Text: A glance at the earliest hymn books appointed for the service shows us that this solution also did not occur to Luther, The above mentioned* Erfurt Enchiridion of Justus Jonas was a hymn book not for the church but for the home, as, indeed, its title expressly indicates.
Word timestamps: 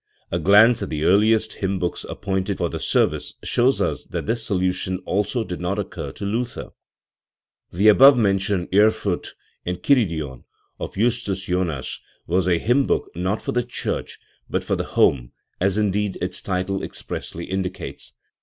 A 0.31 0.39
glance 0.39 0.81
at 0.81 0.89
the 0.89 1.03
earliest 1.03 1.53
hymn 1.61 1.77
books 1.77 2.05
appointed 2.05 2.57
for 2.57 2.69
the 2.69 2.79
service 2.79 3.35
shows 3.43 3.79
us 3.79 4.03
that 4.07 4.25
this 4.25 4.43
solution 4.43 4.97
also 5.05 5.43
did 5.43 5.61
not 5.61 5.77
occur 5.77 6.11
to 6.13 6.25
Luther, 6.25 6.71
The 7.71 7.87
above 7.89 8.17
mentioned* 8.17 8.69
Erfurt 8.73 9.35
Enchiridion 9.63 10.45
of 10.79 10.95
Justus 10.95 11.43
Jonas 11.43 11.99
was 12.25 12.47
a 12.47 12.57
hymn 12.57 12.87
book 12.87 13.11
not 13.13 13.43
for 13.43 13.51
the 13.51 13.61
church 13.61 14.17
but 14.49 14.63
for 14.63 14.75
the 14.75 14.85
home, 14.85 15.33
as, 15.59 15.77
indeed, 15.77 16.15
its 16.19 16.41
title 16.41 16.81
expressly 16.81 17.45
indicates. 17.45 18.13